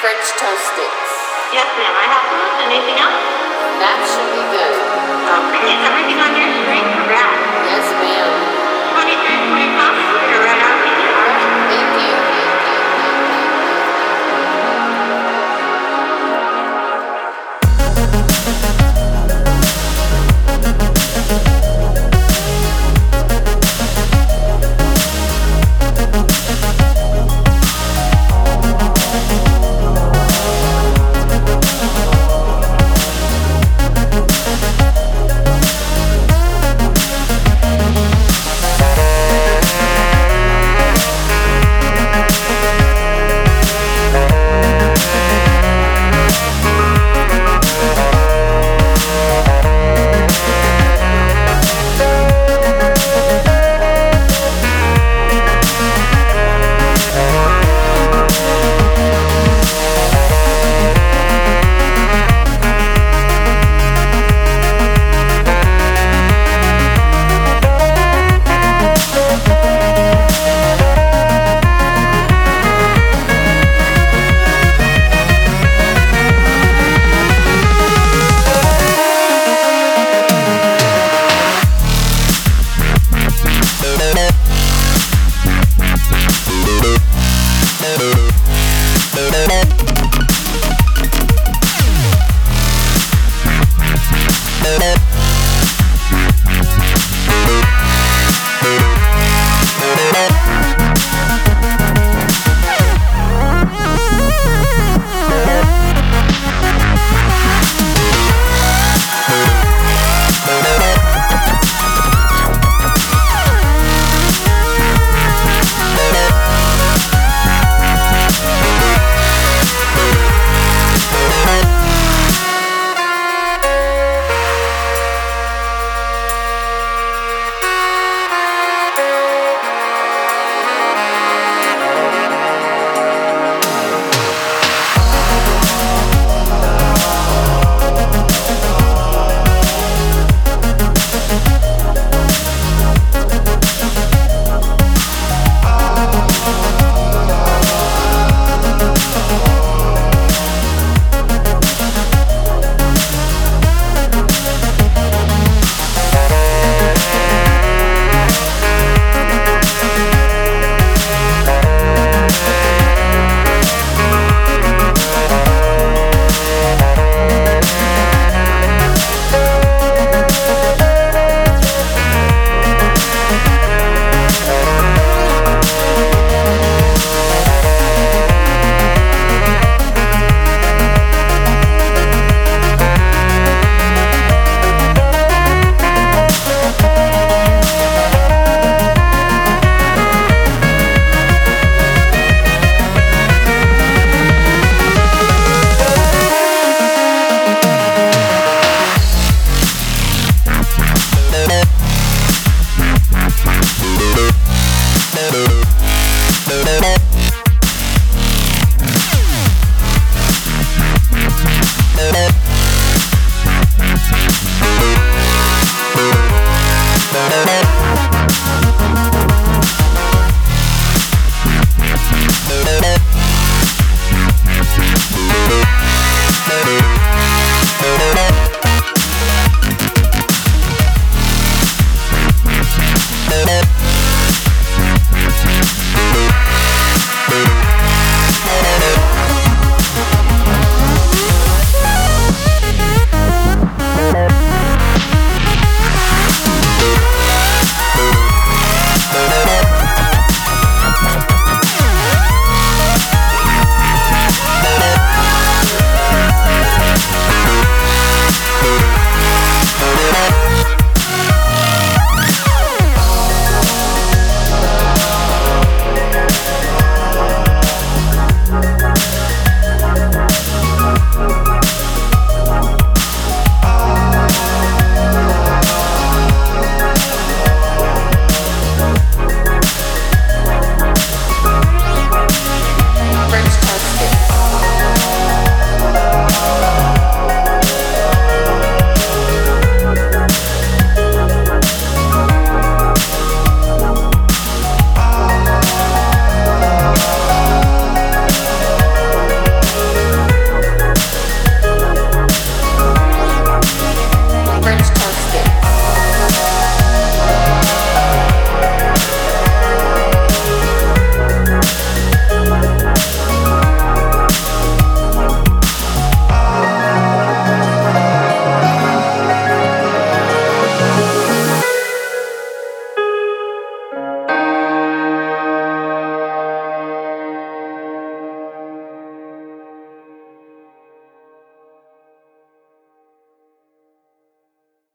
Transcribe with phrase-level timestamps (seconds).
[0.00, 1.12] French toast sticks.
[1.52, 1.92] Yes, ma'am.
[1.92, 2.56] I have those.
[2.72, 3.20] Anything else?
[3.84, 4.74] That should be good.
[5.28, 5.76] Okay.
[5.76, 6.89] Is everything on your screen.